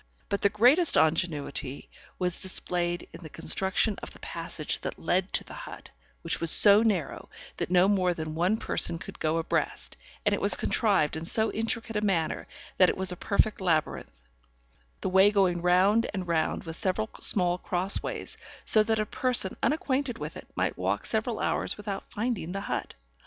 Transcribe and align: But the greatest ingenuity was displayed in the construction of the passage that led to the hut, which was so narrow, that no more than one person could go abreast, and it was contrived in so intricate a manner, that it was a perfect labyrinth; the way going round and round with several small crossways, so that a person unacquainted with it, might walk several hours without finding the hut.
But 0.29 0.41
the 0.41 0.49
greatest 0.49 0.97
ingenuity 0.97 1.87
was 2.17 2.41
displayed 2.41 3.07
in 3.13 3.21
the 3.21 3.29
construction 3.29 3.99
of 4.01 4.09
the 4.13 4.17
passage 4.17 4.79
that 4.79 4.97
led 4.97 5.31
to 5.33 5.43
the 5.43 5.53
hut, 5.53 5.91
which 6.23 6.41
was 6.41 6.49
so 6.49 6.81
narrow, 6.81 7.29
that 7.57 7.69
no 7.69 7.87
more 7.87 8.11
than 8.11 8.33
one 8.33 8.57
person 8.57 8.97
could 8.97 9.19
go 9.19 9.37
abreast, 9.37 9.97
and 10.25 10.33
it 10.33 10.41
was 10.41 10.55
contrived 10.55 11.15
in 11.15 11.25
so 11.25 11.51
intricate 11.51 11.95
a 11.95 12.01
manner, 12.01 12.47
that 12.77 12.89
it 12.89 12.97
was 12.97 13.11
a 13.11 13.15
perfect 13.15 13.61
labyrinth; 13.61 14.19
the 15.01 15.09
way 15.09 15.29
going 15.29 15.61
round 15.61 16.09
and 16.15 16.27
round 16.27 16.63
with 16.63 16.77
several 16.77 17.11
small 17.21 17.59
crossways, 17.59 18.37
so 18.65 18.81
that 18.81 18.97
a 18.97 19.05
person 19.05 19.55
unacquainted 19.61 20.17
with 20.17 20.35
it, 20.35 20.47
might 20.55 20.79
walk 20.79 21.05
several 21.05 21.39
hours 21.39 21.77
without 21.77 22.09
finding 22.09 22.53
the 22.53 22.61
hut. 22.61 22.95